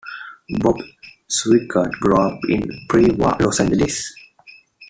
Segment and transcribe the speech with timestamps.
[0.57, 0.77] Bob
[1.29, 4.11] Sweikert grew up in pre-war Los Angeles.